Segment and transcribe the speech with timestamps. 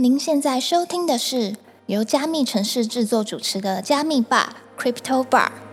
[0.00, 5.67] 您现在收听的是由加密城市制作主持的加密吧 Crypto Bar。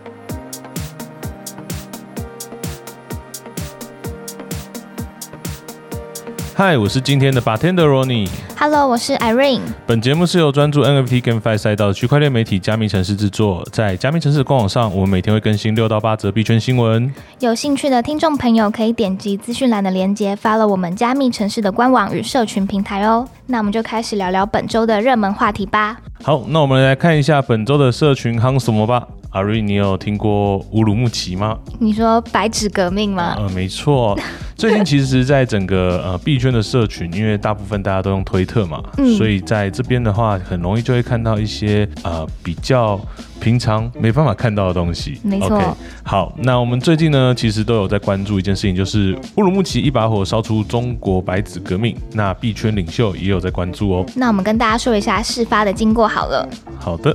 [6.58, 8.26] 嗨，我是今天的 bartender Ronnie。
[8.58, 9.60] Hello，我是 Irene。
[9.86, 13.62] 本节目是由专注 NFT GameFi 赛道的区块链媒体加密城市制作。
[13.70, 17.12] 在加密城市的官网上，我们每天会更新六到八则币圈新闻。
[17.40, 23.28] 有兴趣的听众朋友可以点击资讯栏的链接，follow 我们加密城市的官网与社群平台哦。
[23.48, 25.98] 那我们就开始聊聊本周的热门话题吧。
[26.22, 29.06] 好，那我们来看一下本周的社群夯什么吧。
[29.32, 31.58] 阿瑞，你有听过乌鲁木齐吗？
[31.78, 33.34] 你说白纸革命吗？
[33.38, 34.18] 呃，没错。
[34.56, 42.98] 最近其实，在整个呃币圈的社群，因为大部分大家都用推特嘛，嗯所以在这边的话，很容易就会看到一些呃比较
[43.38, 45.20] 平常没办法看到的东西。
[45.22, 51.94] 没错好，那我们最近呢，其实都有在关注一件事情，就是乌鲁木齐一把火烧出中国白纸革命。
[52.14, 54.06] 那币圈领袖也有在关注哦。
[54.14, 56.48] 那我们跟大家说一下事发的经过好了。
[56.78, 57.14] 好的，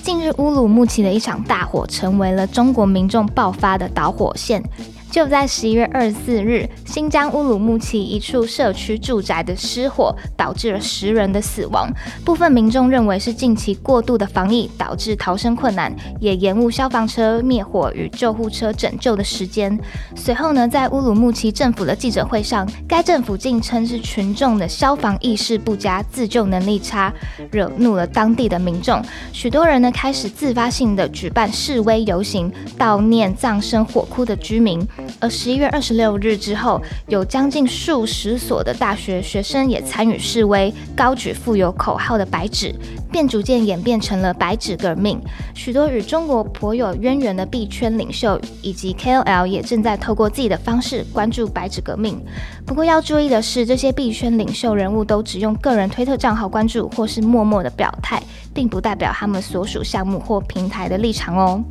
[0.00, 4.62] 近日，乌鲁木齐的一场大火成为了中国民众爆发的导火线。
[5.10, 11.90] 就在十一月二十四日，新疆乌鲁木齐一处社区住宅的失火，导致了十人的死亡。
[12.24, 19.76] 部分民众认为是近期过度的防疫导致逃生困难，也延误消防车灭火与救护车拯救的时间。
[20.14, 27.12] 随后呢，在乌鲁木齐政府的记者会上，该政府竟称是群众的消防意识不佳、自救能力差，
[27.50, 29.02] 惹怒了当地的民众。
[29.32, 34.86] 许多人呢开始自发性的举办示威游行，悼念葬身火窟的居民。
[35.20, 42.74] 而十一月二十六日之后，有将近数十所的大学学生也参与示威，高举富有口号的白纸，
[43.10, 45.20] 便逐渐演变成了白纸革命。
[45.54, 52.20] 许多与中国颇有渊源的币圈领袖以及 KOL 也正在透过自己的方式关注白纸革命。
[52.66, 58.22] 不过要注意的是，这些币圈领袖人物都只用个人推特账号关注，或是默默的表态，
[58.54, 61.62] 并不代表他们所属项目或平台的立场哦。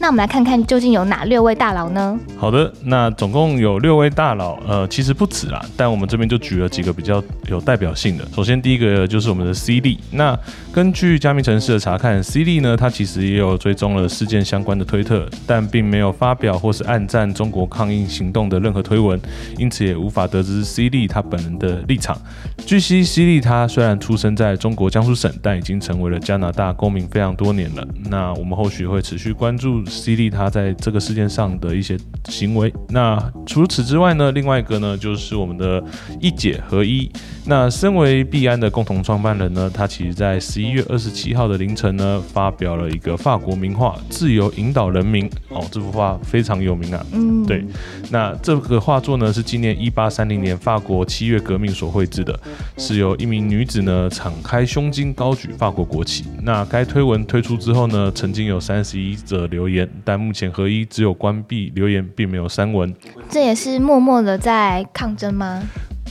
[0.00, 2.18] 那我们来看看究竟有哪六位大佬呢？
[2.36, 8.26] 好的，那总共有六位大佬，呃，其实不止啦，但我们这边就举了几个比较有代表性的。
[8.34, 10.38] 首先第一个就是我们的 CD，，那
[10.78, 19.20] 根据加密城市的查看，C 利呢，他其实也有追踪了事件相关的推特，但并没有发表或是暗赞中国抗议行动的任何推文，
[19.56, 22.16] 因此也无法得知 C 利他本人的立场。
[22.64, 27.84] 据悉，C 利他虽然出生在中国江苏省，但已经成为了加拿大公民非常多年了。
[28.08, 32.72] 那我们后续会持续关注 C 利他在这个事件上的一些行为。
[32.90, 35.82] 那除此之外呢，另外一个呢就是我们的
[36.20, 37.10] 一姐合一。
[37.46, 47.04] 那身为币安的共同创办人呢，他其实在十一月二十七号的凌晨呢，发表了一个法国名画《自由引导人民》哦，这幅画非常有名啊。
[47.12, 47.64] 嗯，对，
[48.10, 52.38] 那这个画作呢是纪念一八三零年法国七月革命所绘制的，
[52.76, 56.24] 是由一名女子呢敞开胸襟高举法国国旗。
[56.42, 62.94] 那该推文推出之后呢，曾经有三十一则留言，但目前合一只有关闭留言，并没有删文。
[63.28, 65.62] 这也是默默的在抗争吗？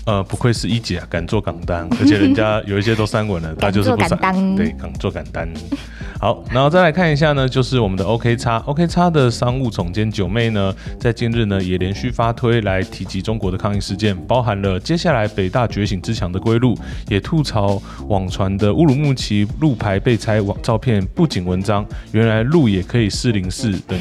[0.06, 5.48] 呃，不愧是一姐啊，敢做敢当， 而且人家有一些都删文了，他就是不删，对，敢做敢当。
[6.20, 16.76] 好，然后再来看一下呢，就是我们的 OK 叉 OK 叉的商务总监九妹呢，在近日呢也连续发推来提及中国的抗议事件，包含了接下来北大觉醒之强的归路，
[17.08, 24.00] 也吐槽网传的乌鲁木齐路牌被拆网照片不仅文章，原来路也可以四零四等。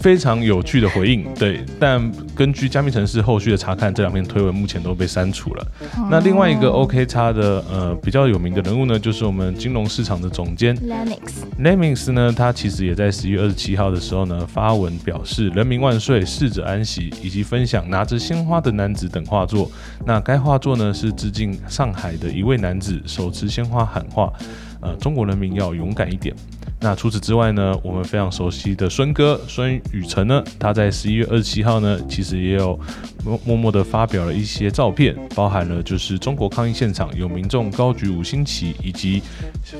[0.00, 5.66] 非常有趣的回应，对，但根据加密城市后续的查看，这两篇推文目前都被删除了。
[6.10, 19.70] 那另外一个 OK 叉的呃比较有名的人物呢，就是我们金融市场的总监 Lennox，Lemings 呢，他其实也在十一月二十七号的时候呢发文表示“人民万岁，逝者安息”，以及分享拿着鲜花的男子等画作。
[20.06, 24.32] 那该画作呢是致敬上海的一位男子手持鲜花喊话
[24.80, 26.34] ：“呃，中国人民要勇敢一点。”
[26.80, 32.78] 那除此之外呢，我们非常熟悉的孙哥孙宇晨呢，他在十一月二十七号呢，其实也有
[33.24, 39.20] 默默默的发表了一些照片，包含了就是中国抗议现场有民众高举五星旗，以及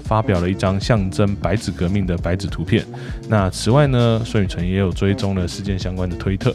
[0.03, 2.85] 发表了一张象征白纸革命的白纸图片。
[3.29, 6.53] 那此外呢，孙宇晨也有追踪了事件相关的推特。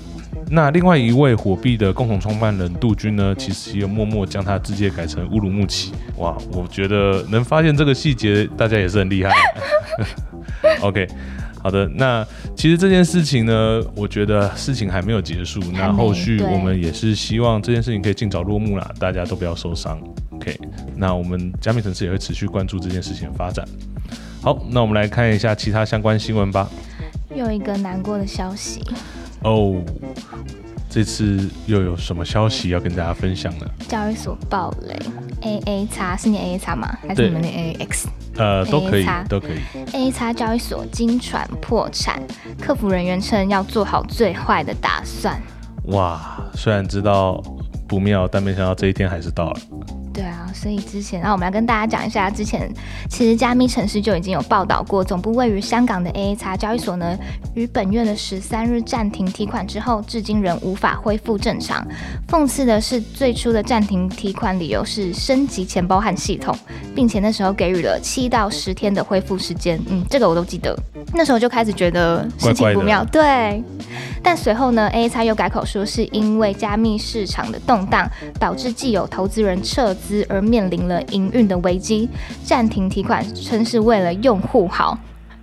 [0.54, 5.92] 那另外一位火币的共同创办人杜军呢，其实也默默将他字界改成乌鲁木齐。
[6.18, 9.32] 哇，我觉得能发现这个细节，大家也是很厉害。
[10.82, 11.08] OK，
[11.60, 12.24] 好的，那
[12.56, 20.00] 其实这件事情呢，我觉得事情还没有结束，那后续我们也是希望这件事情可以尽早落幕啦，大家都不要受伤。
[20.34, 20.56] OK，
[20.96, 23.68] 那我们加密城市也会持续关注这件事情的发展。
[24.40, 26.70] 好，那我们来看一下其他相关新闻吧。
[27.36, 28.80] 又一个难过的消息，
[29.44, 29.82] 哦，
[30.90, 33.66] 这次又有什么消息要跟大家分享呢？
[33.88, 34.98] 交易所暴雷
[35.42, 36.88] A A 叉是念 A A 叉吗？
[37.08, 38.08] 还是你们念 A A X？
[38.36, 39.60] 呃，都可以都可以。
[39.94, 42.22] A 叉交易所经传破产，
[42.60, 45.42] 客服人员称要做好最坏的打算。
[45.88, 47.44] 哇，虽然知道
[47.88, 49.60] 不妙，但没想到这一天还是到了。
[50.54, 52.72] 所以之前，然后我们来跟大家讲一下，之前
[53.10, 57.18] 其实加密城市就已经有报道过，总部位于香港的 AA 叉交易所呢，
[57.56, 61.86] 于本月的十三日暂停提款之后，至今仍无法恢复正常。
[62.28, 66.56] 讽刺的是，最初的暂停提款理由是升级钱包和系统，
[66.96, 69.80] 并且那时候给予了七到十天的恢复时间。
[69.88, 70.78] 嗯，这个我都记得。
[71.14, 73.64] 那时候就开始觉得事情不妙，对。
[74.24, 78.10] 但随后呢，A 叉又改口说，是因为加密市场的动荡，
[78.40, 82.10] 导致既有投资人撤资而面临了营运的危机，
[82.44, 84.98] 暂停提款，称是为了用户好。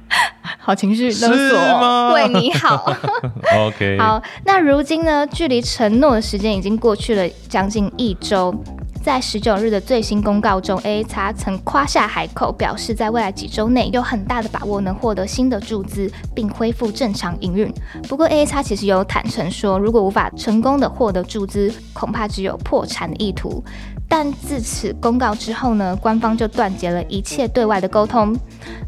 [0.59, 2.93] 好情绪勒索，为你好。
[3.57, 8.53] OK，好，那如今呢，距离承诺的时间已经过去了将近一周。
[9.03, 17.73] 在十九日的最新公告中，A 叉曾夸下海口，表示在未来几周内有很大的把握能获得新的注资，并恢复正常营运。
[18.07, 23.65] 不过，A 叉其实有坦诚说，如果无法成功的获得注资，恐怕只有破产的意图。
[24.07, 28.37] 但自此公告之后呢，官方就断绝了一切对外的沟通。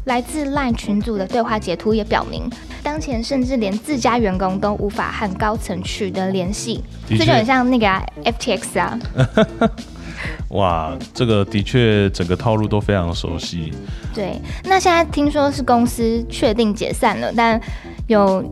[0.05, 2.47] 来自 LINE 群组的对话截图也表明，
[2.83, 8.99] 当前甚至连自家员工都无法和高层取得联系，这就很像那个、啊、FTX 啊。
[10.53, 13.71] 哇，这个的确整个套路都非常熟悉。
[14.13, 17.59] 对，那现在听说是公司确定解散了，但
[18.07, 18.43] 有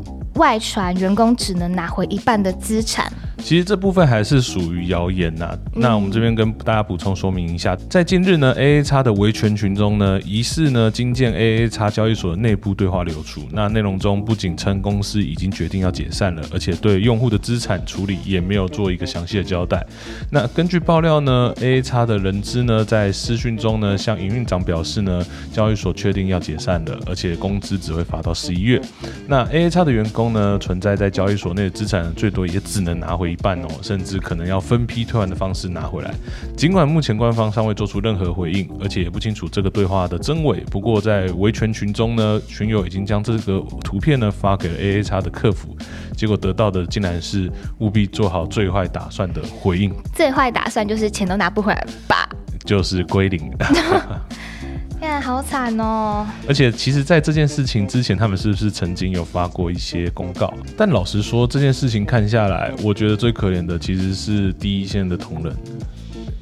[0.42, 3.14] 外传员工只能拿回一半的资产。
[3.38, 13.42] 其实这部分还是属于谣言呐、那我们这边跟大家补充说明一下，在近日呢，AA 叉的维权群中呢，疑似呢经见 AA 叉交易所的内部对话流出。
[13.52, 19.84] 那内容中不仅称公司已经决定要解散了，而且对用户的资产处理也没有做一个详细的交代。
[20.30, 28.80] 那根据爆料呢，AA 叉的人资呢在私讯中呢向营运长表示呢，交易所确定要解散了，而且工资只会发到十一月。
[29.28, 36.14] 那 AA 叉的员工呢，存在在交易所内的资产最多也只能拿回一半哦，甚至可能要分批退还的方式拿回来。
[36.56, 45.76] 尽管目前官方尚未做出任何回应，而且也不清楚这个对话的真伪，不过在维权群中呢，群友已经将这个图片呢发给了 AA 叉的客服，
[46.16, 52.28] 结果得到的竟然是务必做好最坏打算的回应，最坏打算就是钱都拿不回来吧？
[52.66, 53.52] 就是归零。
[55.22, 56.26] 好惨哦！
[56.48, 60.52] 而且，其实，在这件事情之前，他们是不是曾经有发过一些公告？
[60.76, 65.56] 但老实说，这件事情看下来，我觉得最可怜的其实是第一线的同仁。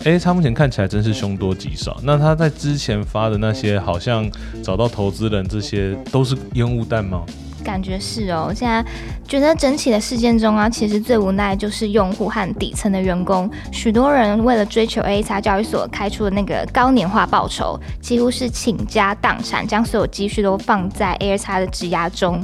[0.06, 2.00] 哎，他目前看起来真是凶多吉少。
[2.04, 4.30] 那他在之前发的那些，好像
[4.64, 7.26] 找到投资人，这些都是烟雾弹吗？
[7.69, 8.83] 感觉是哦，现在
[9.27, 13.48] 觉得整体的事件中啊，其实最无奈就是用户和底层的员工。
[13.71, 22.44] 许多人为了追求 A 叉交易所开出的那个高年化报酬，几乎是倾家荡产，将所有积蓄都放在 A 叉的质押中。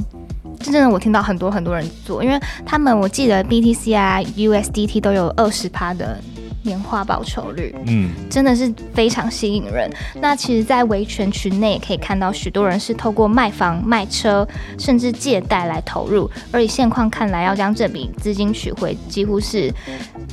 [0.60, 6.18] 这真的我听到很多很多人做，因为他们我记得 BTC 啊、USDT 都有二十趴的
[6.66, 7.74] 年化报酬率。
[7.86, 9.90] 嗯，真的是非常吸引人。
[10.20, 14.46] 那其实，在维权群内也可以看到，许多人是透过卖房、卖车，
[14.78, 16.30] 甚至借贷来投入。
[16.52, 19.72] 而以现况看来，要将这笔资金取回，几乎是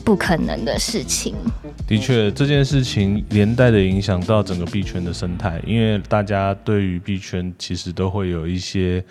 [0.04, 1.34] 不可能的事情。
[1.88, 9.02] 的确，这件事情连带的影响到整个币圈的生态，因为大家对于币圈其实都会有一些。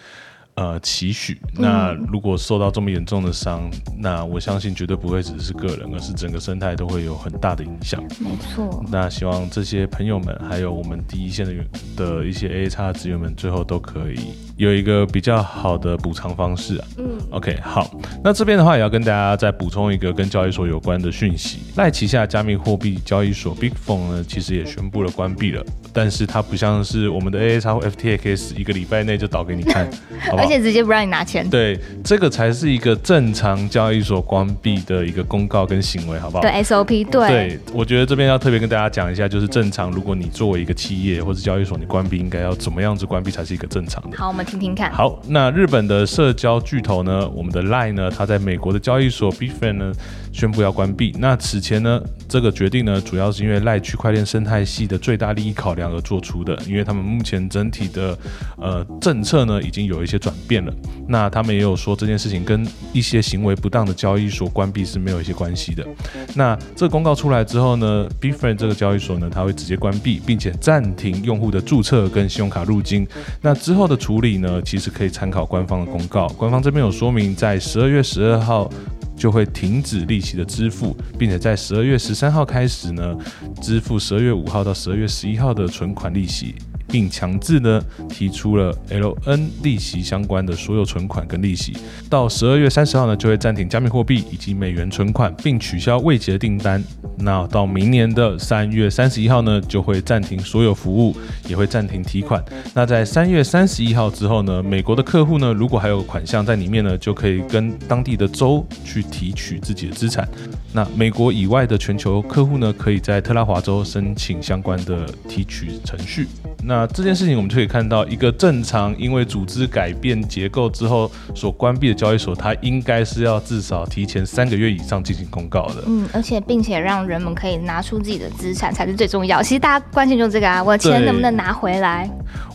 [0.55, 1.41] 呃，期许。
[1.55, 8.03] 那如果受到这么严重的伤，那我相信绝对不会只是个人，而是整个生态都会有很大的影响。
[8.21, 11.67] 没错，那希望这些朋友们，还有我们第一线的员
[11.97, 16.85] 的一些 A 叉职员们，最后都可以有一个比较好的补偿方式啊。
[16.99, 17.91] 嗯，OK，好，
[18.23, 21.61] 那这边的话也要跟大家再补充一个跟交易所有关的讯息。
[21.77, 29.89] 赖旗下加密货币交易所 Bitfone 呢，其实也宣布了关闭了，但是它不像是我们的 AAX 或 FTX 一个礼拜内就倒给你看，
[30.31, 30.43] 好好？
[30.43, 31.49] 而且直接不让你拿钱。
[31.49, 36.43] 对，这个才是一个正常交易所关闭的一个公告跟行为，好不好？
[36.43, 44.17] 对 SOP，对，对，我觉得这边要特别跟大家讲一下，就是正常，如果你作为一个企业或者交易所，你关闭应该要怎么样子关闭才是一个正常的。
[44.17, 44.93] 好，我们听听看。
[44.93, 49.93] 好，那日本的社交巨头呢，我们的 Line 呢，它在美国的交易所 Bitfan 呢
[50.33, 51.15] 宣布要关闭。
[51.19, 58.17] 那此前呢，这个决定呢，主要是因为 Line 区块链生态系的最大利益考量而做出的，因为他们目前整体的
[58.57, 60.73] 呃政策呢已经有一些转变了。
[61.09, 65.87] 那他们也有说这件事情跟一些行为不当的交易所关闭是没有一些关系的。
[66.35, 73.07] 那这个公告出来之后呢，Bitfan 这个交易所呢，它会直接关闭，并且暂停用户的注册跟信用卡入金。
[73.41, 76.29] 那之后的处理呢，其实可以参考官方的公告。
[76.31, 78.71] 官方这边有说明，在十二月十二号
[79.17, 83.17] 就会停止利息的支付，并且在十二月十三号开始呢，
[83.61, 86.55] 支付十二月五号到十二月十一号的存款利息。
[86.93, 91.75] 并强制呢提出了 LN 利息相关的所有存款跟利息，
[92.11, 96.85] 到十二月三十号呢就会暂停加密货币以及美元存款，并取消未结订单。
[97.17, 101.17] 那到明年的三月三十一号呢就会暂停所有服务，
[101.49, 102.45] 也会暂停提款。
[102.75, 110.29] 那在三月三十一号之后呢，美国的客户呢如果还有款项在里面呢，就可以跟当地的州去提取自己的资产。
[110.75, 116.27] 那美国以外的全球客户呢，可以在特拉华州申请相关的提取程序。
[116.64, 125.83] 那这件事情，我们就可以看到，一个正常因为组织改变结构之后所关闭的交易所，它应该是要至少提前三个月以上进行公告的。
[125.87, 129.42] 嗯，而且并且让人们可以拿出自己的资产才是最重要。
[129.42, 132.09] 其实大家关心就是这个啊，我的钱能不能拿回来？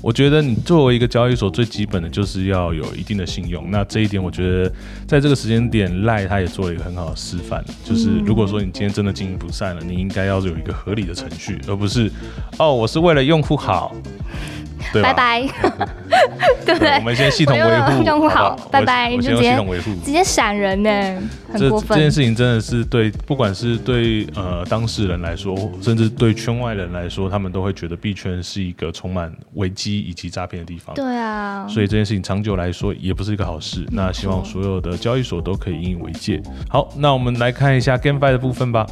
[0.07, 3.69] 我觉得你作为一个交易所，最基本的就是要有一定的信用。
[3.69, 4.71] 那这一点，我觉得
[5.05, 12.09] 在这个时间点，赖他也做了一个很好的示范，就是如果说你今天真的经营不善了，你应该要有一个合理的程序，而不是
[12.57, 13.93] 哦，我是为了用户好。
[14.93, 15.41] 拜拜，
[16.65, 16.95] 对不对？
[16.97, 19.57] 我们先系统维护，用户好，拜拜，就直接
[20.05, 20.89] 直接闪人呢，
[21.51, 21.97] 很过分。
[21.97, 30.95] 这件事情真的是对，不管是对呃当事人来说，甚至对圈外人来说，他们都会觉得币圈是一个充满危机以及诈骗的地方。
[30.95, 33.85] 对啊，所以这件事情长久来说也不是一个好事。
[33.91, 36.41] 那希望所有的交易所都可以引以为戒。
[36.69, 38.85] 好，那我们来看一下 GameFi 的部分吧。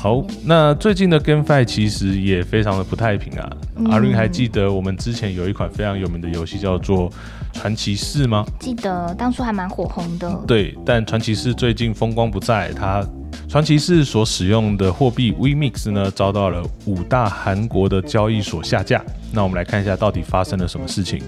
[0.00, 3.50] 好，那最近的 GameFi 其实也非常的不太平啊。
[3.90, 7.10] 阿瑞还记得我们之前有一款非常有名的游戏叫做
[7.52, 8.46] 《传奇四》吗？
[8.60, 10.32] 记得，当初还蛮火红的。
[10.46, 13.02] 对，但《传奇四》最近风光不再，它
[13.48, 19.04] 《传奇四》所使用的货币 VMix 呢，遭到了五大韩国的交易所下架。
[19.32, 21.20] 那我们来看一下到底发生了什么事情。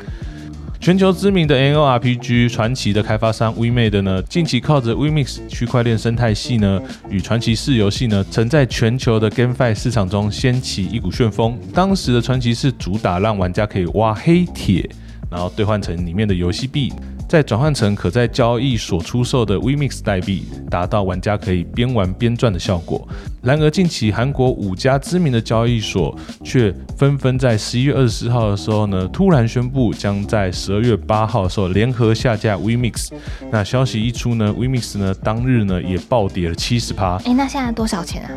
[0.81, 11.59] 全球知名的 N O R P G 传奇的开发商 WeMade 呢，近期靠着 WeMix 区块链生态系呢，与传奇四游戏呢，曾在全球的 GameFi 市场中掀起一股旋风。
[11.75, 14.89] 当时的传奇是主打让玩家可以挖黑铁，
[15.31, 16.91] 然后兑换成里面的游戏币。
[17.31, 23.07] 再转换成可在交易所出售的 WeMix 代币，达到玩家可以边玩边赚的效果。
[23.41, 33.13] 然而，近期韩国五家知名的交易所却纷纷在十一月二十四号的时候呢，突然宣布将在十二月八号的时候联合下架 WeMix。
[33.53, 37.15] 那消息一出呢，WeMix 呢当日呢也暴跌了七十趴。
[37.25, 38.31] 哎，那现在多少钱啊？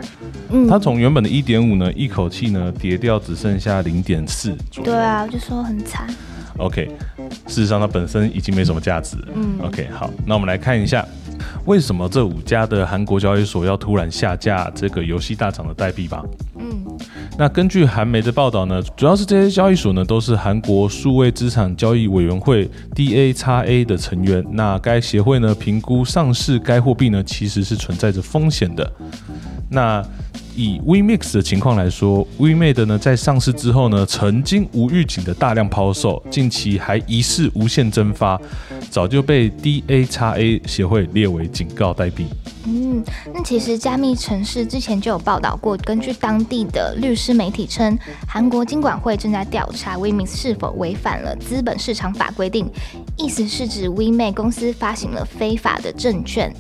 [0.51, 4.55] 嗯，它从原本的一点五呢，一口气呢跌掉只剩下零点四。
[4.83, 6.05] 对啊，我就说很惨。
[6.57, 6.89] OK，
[7.47, 9.17] 事实上它本身已经没什么价值。
[9.33, 11.05] 嗯，OK，好，那我们来看一下，
[11.65, 16.23] 为什么这五家的韩国交易所要突然下架这个游戏大厂的代币吧？
[16.59, 16.85] 嗯，
[17.37, 24.45] 那根据韩媒的报道呢，主要是这些交易所呢都是韩国数位资产交易委员会 DAXA 的成员。
[24.51, 28.89] 那该协会呢评估上市该货币呢其实是存在着风险的。
[29.69, 30.05] 那
[30.55, 38.39] 以 WeMix 的情况来说，WeMade 呢在上市之后呢，曾经无预警的大量抛售，近期还疑似无限蒸发，
[38.89, 42.25] 早就被 DAXA 协会列为警告代币。
[42.65, 52.69] 嗯，那其实加密城市之前就有报道过，根据当地的律师媒体称，韩国金管会正在调查 WeMix 是否违反了资本市场法规定，
[53.17, 56.53] 意思是指 WeMade 公司发行了非法的证券。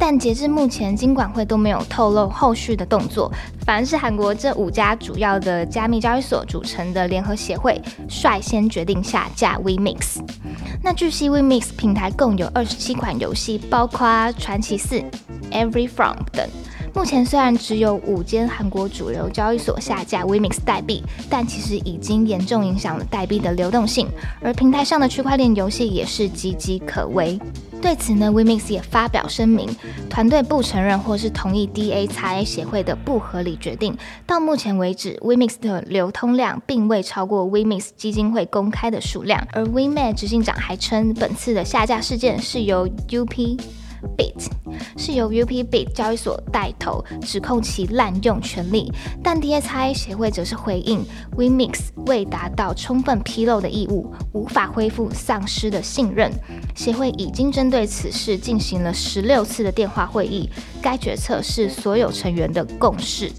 [0.00, 3.30] 但截至目前，金管会都没有透露后续的动作，
[3.66, 7.78] 反而是韩国这五家主要的加密交易所组成的联合协会
[8.08, 10.18] 率先决定下架 WeMix。
[10.82, 15.04] 那据悉，WeMix 平台共有二十七款游戏，包括传奇四、
[15.52, 16.48] Every From 等。
[16.92, 24.08] 目前虽然只有五间韩国主流交易所下架 WeMix 代币，但其实已经严重影响了代币的流动性，
[24.42, 27.38] 而平台上的区块链游戏也是岌岌可危。
[27.82, 29.68] 对此呢，WeMix 也发表声明，
[30.08, 33.96] 团队不承认或是同意 DAXA 协会的不合理决定。
[34.26, 39.44] 到目前为止，WeMix 的流通量并未超过 WeMix 基金会公开的数量。
[39.52, 43.58] 而 WeMix 执行长还称，本次的下架事件是由 UP。
[44.16, 44.48] Bit
[44.96, 48.92] 是由 UP Bit 交易所带头指控其滥用权力，
[49.22, 51.04] 但 DSI 协会则是回应
[51.36, 56.30] WeMix 未达到充分披露的义务，无法恢复丧失的信任。
[56.74, 60.48] 协会已经针对此事进行了十六次的电话会议，
[60.80, 63.30] 该决策是所有成员的共识。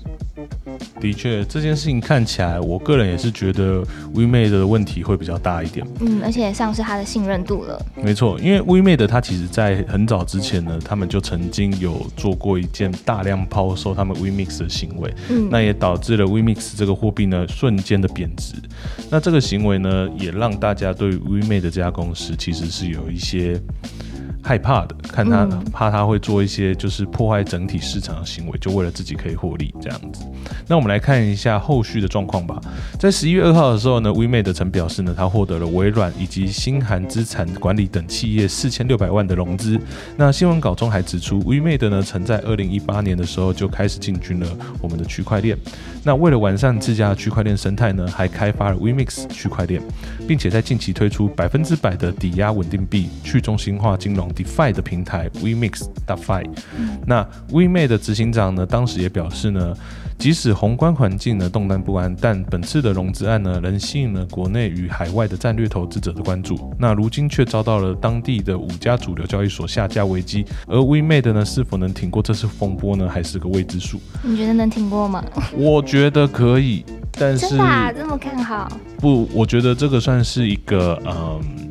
[1.00, 3.84] 的确，这件事情看起来，我个人也是觉得
[4.14, 5.86] WeMade 的问题会比较大一点。
[6.00, 7.84] 嗯，而且丧失他的信任度了。
[7.96, 15.14] 没错，因为 WeMade 它其实在很早之前呢，他们就曾经有做过一件大量抛售他们 WeMix 的行为。
[15.30, 18.54] 嗯，那也导致了 WeMix 这个货币呢瞬间的贬值。
[19.10, 23.60] 那这个行为呢，也让大家对 WeMade 这家公司其实是有一些
[24.44, 30.26] 害怕的，看他嗯怕他会做一些就是破坏整体市场的行为，就为了自己可以获利这样子。
[30.68, 32.60] 那我们来看一下后续的状况吧。
[33.00, 39.80] 在十一月二号的时候呢，WeMade 曾表示呢，他获得了微软以及新韩资产管理等企业四千六百万的融资。
[40.18, 44.48] 那新闻稿中还指出，WeMade 呢曾在二零一八年的时候就开始进军了
[44.82, 45.58] 我们的区块链。
[46.04, 49.82] 那为了完善自家的区块链生态呢，还开发了 WeMix 区块链，
[50.28, 56.46] 并且在近期推出百分之百的抵押稳定币去中心化金融 DeFi 的平台 WeMix DeFi。
[57.06, 59.76] 那 WeMate 的执行长呢，当时也表示呢，
[60.18, 66.74] 即使宏观环境呢动荡不安，但本次的融资案呢，仍吸引了国内与海外的战略投资者的关注。
[66.80, 74.00] 那如今却遭到了当地的五家主流交易所下架危机，而 WeMate 呢，是否能挺过这次风波呢，还是个未知数。
[74.24, 75.24] 你觉得能挺过吗？
[75.54, 78.72] 我觉得可以，但是真的、啊、这么看好？
[78.98, 81.71] 不，我觉得这个算是一个嗯。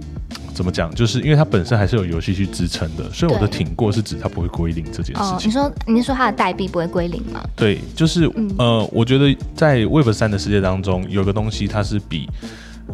[0.61, 0.95] 怎么讲？
[0.95, 5.49] 就是因为它本身还是有游戏去支撑的，所以我的挺过是指它不会归零这件事哦，情。
[5.49, 7.43] 你说你是说它的代币不会归零吗？
[7.57, 12.29] 对，就是、嗯呃，我觉得在 Web 三的世界当中，有个东西它是比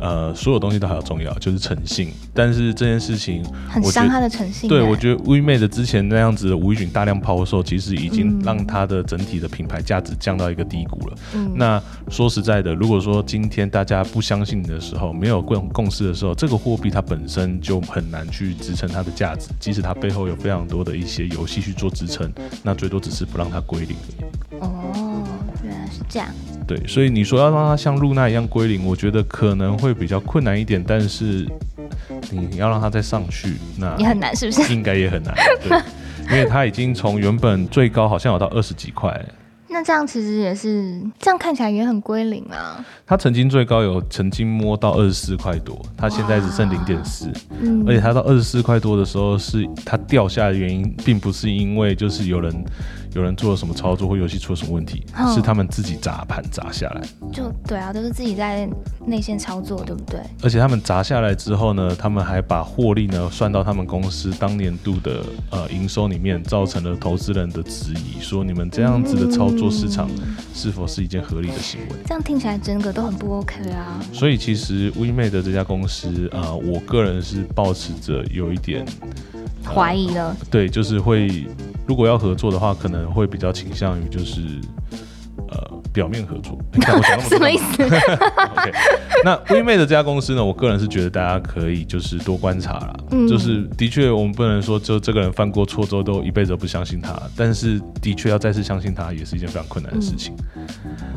[0.00, 2.10] 呃所有东西都还要重要，就是诚信。
[2.34, 4.76] 但是这件事情，很伤它的诚信欸。
[4.76, 11.16] 对我觉得 We Made 之前那样子的无预警大量抛售，其实已经嗯让它的整体的品牌价值降到一个低谷了。
[11.34, 22.30] 嗯那说实在的，如果说今天大家不相信你的时候，没有共共识的时候，这个货币它本身就很难去支撑它的价值，即使它背后有非常多的一些游戏去做支撑，
[22.62, 23.96] 那最多只是不让它归零。
[24.60, 25.24] 哦，
[25.64, 26.28] 原来是这样。
[26.66, 31.46] 对，所以你说要让它像露娜一样归零，我觉得可能会比较困难一点，但是
[32.30, 34.74] 你要让它再上去，那也很难，是不是？
[34.74, 35.32] 应该也很难，
[35.62, 35.78] 对，
[36.30, 39.24] 因为它已经从原本最高好像有到二十几块，
[39.68, 42.84] 那这样其实也是，这样看起来也很归零啊。
[43.06, 47.30] 它曾经最高有曾经摸到二十四块多，它现在只剩零点四，
[47.60, 52.52] 嗯，而且它到二十四块多的时候是它掉下来的原因，并不是因为就是有人
[53.16, 57.00] 有人做了什么操作或游戏出了什么问题，嗯是他们自己砸盘砸下来，
[57.32, 58.68] 就对啊，都是自己在
[59.06, 60.20] 内线操作，对不对？
[60.42, 71.96] 而且他们砸下来之后呢，他们还把获利呢算到他们公司当年度的呃营收里面，造成了投资人的质疑，说你们这样子的操作市场嗯是否是一件合理的行为？
[72.04, 73.98] 这样听起来整个都很不 OK 啊。
[74.12, 78.84] 所以其实 WeMate 这家公司，呃，我个人是抱持着有一点
[79.64, 81.46] 怀疑了，对，就是会
[81.86, 84.60] 如果要合作的话，可能会比较倾向于就是
[85.96, 86.58] 表面合作。
[86.74, 87.82] 你看我讲那么多什么意思？
[88.52, 88.72] OK，
[89.24, 92.94] 那 WeMate 这家公司呢，我个人是觉得大家可以就是多观察啦。
[93.10, 100.34] 嗯就是的确我们不能说就这个人犯过错之后都一辈子都不相信他，但是的确要再次相信他也是一件非常困难的事情。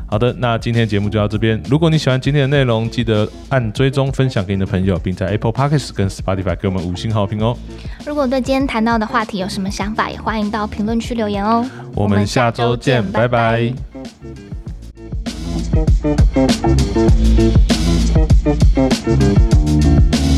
[0.07, 1.61] 好的，那今天的节目就到这边。
[1.69, 7.57] 如果你喜欢今天的内容，记得按追踪、分享给你的朋友，并在 Apple Podcasts 跟 Spotify 给我们五星好评哦。
[8.05, 11.65] 如果对今天谈到的话题有什么想法，也欢迎到评论区留言哦。
[11.95, 13.73] 我们下周见，拜拜
[16.31, 16.67] Thank
[20.23, 20.28] you.